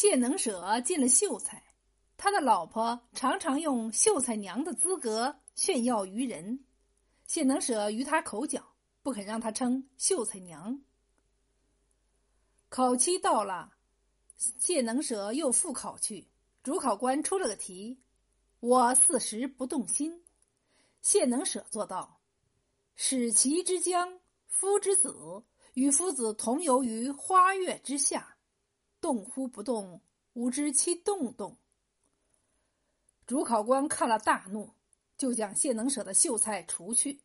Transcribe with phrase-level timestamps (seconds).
[0.00, 1.62] 谢能舍进了秀才，
[2.16, 6.64] 他的老婆常常用秀才娘的资格炫耀于人。
[7.26, 8.64] 谢能舍与他口角，
[9.02, 10.80] 不肯让他称秀才娘。
[12.70, 13.74] 考期到了，
[14.38, 16.30] 谢能舍又复考去。
[16.62, 18.00] 主考官出了个题
[18.60, 20.24] ：“我四时不动心。”
[21.02, 22.22] 谢能舍做道
[22.96, 25.44] ：“使其之将夫之子
[25.74, 28.34] 与夫子同游于花月之下。”
[29.00, 30.00] 动乎不动，
[30.34, 31.56] 吾知其动动。
[33.26, 34.74] 主考官看了大怒，
[35.16, 37.22] 就将谢能舍的秀才除去。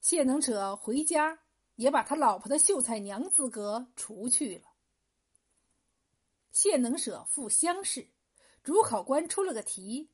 [0.00, 1.38] 谢能舍回家，
[1.76, 4.64] 也把他老婆的秀才娘资格除去了。
[6.50, 8.08] 谢能舍赴乡试，
[8.62, 10.10] 主考官出了个题：“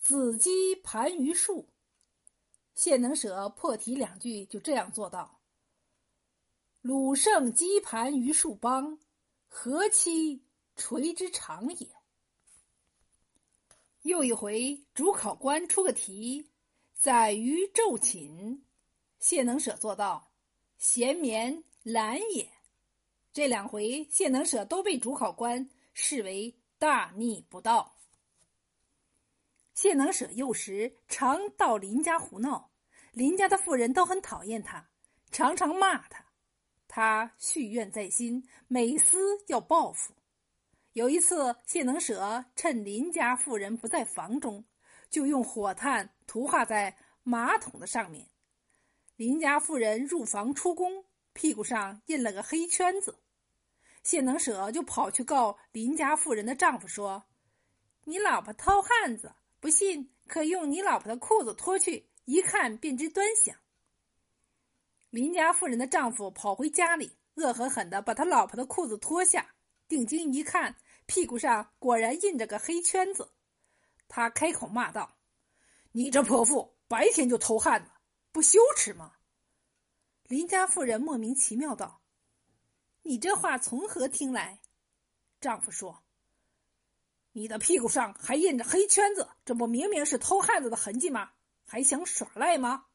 [0.00, 1.68] 子鸡盘于树。”
[2.74, 5.38] 谢能舍破题两句，就这样做到
[6.82, 8.98] ：“鲁胜鸡盘于树邦。”
[9.48, 10.44] 何其
[10.76, 11.88] 垂之长也！
[14.02, 16.50] 又一回，主考官出个题，
[16.94, 18.62] 载于昼寝。
[19.18, 20.30] 谢能舍做到，
[20.78, 22.52] 闲眠懒也。
[23.32, 27.96] 这两回，谢能舍都被主考官视为大逆不道。
[29.72, 32.70] 谢能舍幼时常到邻家胡闹，
[33.12, 34.88] 邻家的妇人都很讨厌他，
[35.30, 36.25] 常常骂他。
[36.96, 40.14] 他蓄怨在心，每思要报复。
[40.94, 44.64] 有一次，谢能舍趁邻家妇人不在房中，
[45.10, 48.26] 就用火炭涂画在马桶的上面。
[49.16, 53.18] 邻家妇人入房出宫，屁股上印了个黑圈子。
[54.02, 57.22] 谢能舍就跑去告邻家妇人的丈夫，说
[58.04, 63.54] ：“你老婆偷汉子，不信可用你老婆的裤子脱去，一看便知端详。”
[65.10, 69.54] 邻家妇人的丈夫跑回家里，恶狠狠地把他老婆的裤子脱下，
[69.88, 70.76] 定睛一看，
[71.06, 73.32] 屁股上果然印着个黑圈子。
[74.08, 75.16] 他开口骂道
[75.92, 77.90] ：“你这泼妇，白天就偷汉子，
[78.32, 79.12] 不羞耻吗？”
[80.28, 82.02] 邻家妇人莫名其妙道
[83.02, 84.60] ：“你这话从何听来？”
[85.40, 86.02] 丈夫说
[87.32, 91.30] ：“你的屁股上还印着黑圈子，这不明明是偷汉子的痕迹吗？
[91.64, 92.86] 还想耍赖吗？”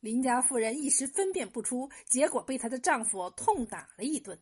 [0.00, 4.40] 林家妇人一时分辨不出，结果被她的丈夫痛打了一顿。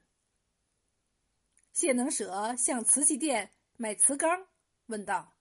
[1.72, 4.46] 谢能舍向瓷器店买瓷缸，
[4.86, 5.34] 问道：“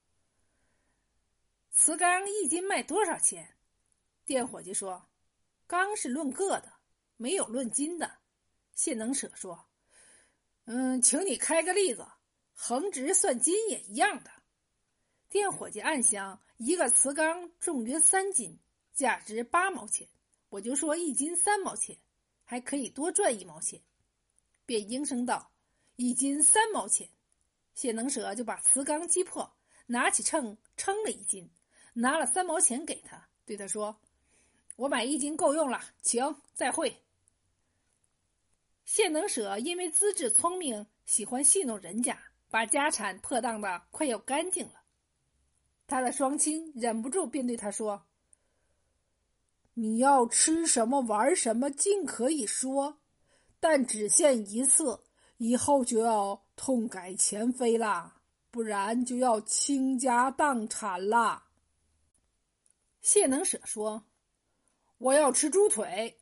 [1.71, 3.55] 瓷缸一斤卖多少钱？”
[4.25, 5.07] 店伙计说
[5.67, 6.73] ：“缸是论个的，
[7.15, 8.19] 没有论斤的。”
[8.73, 9.67] 谢能舍说
[10.65, 12.05] ：“嗯，请你开个例子，
[12.53, 14.31] 横直算斤也一样的。”
[15.29, 18.59] 店伙计暗想：一个瓷缸重约三斤。
[18.97, 20.07] 价值八毛钱，
[20.49, 21.95] 我就说一斤三毛钱，
[22.43, 23.79] 还可以多赚一毛钱。
[24.65, 25.51] 便应声道
[25.97, 27.07] ：“一斤三毛钱。”
[27.75, 29.55] 谢能舍就把瓷缸击破，
[29.85, 31.47] 拿起秤称了一斤，
[31.93, 34.01] 拿了三毛钱给他，对他说
[34.77, 37.03] ：“我买一斤够用了，请再会。”
[38.83, 42.19] 谢能舍因为资质聪明，喜欢戏弄人家，
[42.49, 44.81] 把家产破荡的快要干净了。
[45.85, 48.03] 他的双亲忍不住便对他说。
[49.79, 52.97] 你要吃什么玩什么，尽可以说，
[53.59, 55.01] 但只限一次，
[55.37, 58.15] 以后就要痛改前非啦，
[58.49, 61.43] 不然就要倾家荡产啦。
[63.01, 64.03] 谢能舍说
[64.97, 66.17] ：“我要吃猪腿，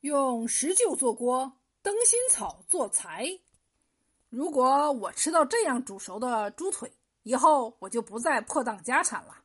[0.00, 1.50] 用石臼做锅，
[1.80, 3.26] 灯芯草做柴。
[4.28, 9.38] 如果我吃到这样煮熟的猪腿，以后我就不再破当家产了。”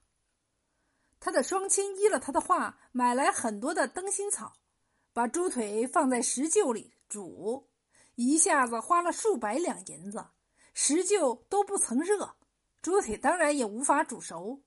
[1.19, 4.53] 他的双亲依了他的话，买来很多的灯芯草，
[5.13, 7.67] 把猪腿放在石臼里煮，
[8.15, 10.25] 一下子花了数百两银子，
[10.73, 12.35] 石臼都不曾热，
[12.81, 14.61] 猪腿当然也无法煮熟。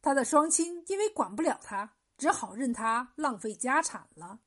[0.00, 4.38] 他的双亲因为管不了他，只好任他浪费家产了。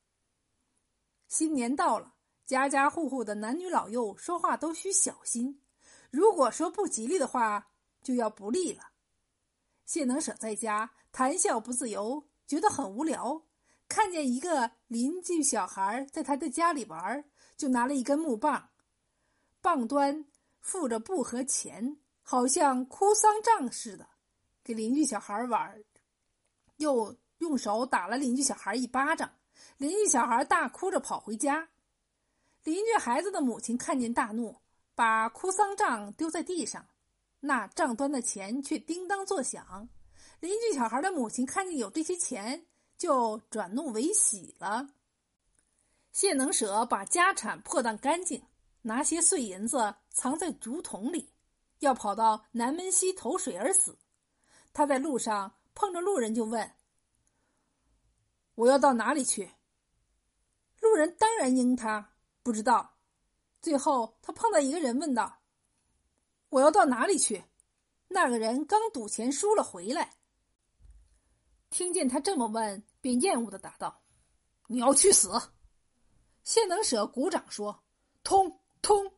[1.27, 5.61] 新年到了，家家户户的男女老幼说话都需小心，
[6.09, 7.67] 如果说不吉利的话，
[8.01, 8.90] 就要不利了。
[9.91, 13.43] 谢能舍在家谈笑不自由，觉得很无聊。
[13.89, 17.25] 看见一个邻居小孩在他的家里玩，
[17.57, 18.69] 就拿了一根木棒，
[19.59, 20.25] 棒端
[20.61, 24.07] 附着布和钱，好像哭丧杖似的，
[24.63, 25.83] 给邻居小孩玩。
[26.77, 29.29] 又用手打了邻居小孩一巴掌，
[29.75, 31.67] 邻居小孩大哭着跑回家。
[32.63, 34.55] 邻居孩子的母亲看见大怒，
[34.95, 36.87] 把哭丧杖丢在地上。
[37.41, 39.89] 那账端的钱却叮当作响，
[40.39, 42.65] 邻居小孩的母亲看见有这些钱，
[42.97, 44.89] 就转怒为喜了。
[46.11, 48.43] 谢能舍把家产破荡干净，
[48.83, 51.33] 拿些碎银子藏在竹筒里，
[51.79, 53.97] 要跑到南门溪投水而死。
[54.71, 56.71] 他在路上碰着路人，就问
[58.53, 59.51] ：“我要到哪里去？”
[60.79, 62.97] 路人当然应他不知道。
[63.61, 65.40] 最后，他碰到一个人，问道
[66.51, 67.43] ：“我要到哪里去？”
[68.07, 70.17] 那个人刚赌钱输了回来，
[71.69, 74.01] 听见他这么问，便厌恶的答道
[74.67, 75.31] ：“你要去死！”
[76.43, 77.83] 谢能舍鼓掌说
[78.23, 79.11] ：“通通！”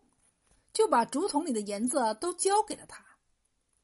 [0.71, 3.03] 就把竹筒里的银子都交给了他。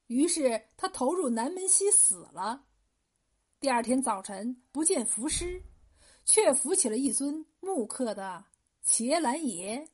[0.08, 2.66] 于是他投入南门溪死了。
[3.60, 5.62] 第二天早晨不见浮尸，
[6.26, 8.46] 却浮起了一尊木刻的
[8.84, 9.90] 伽蓝爷。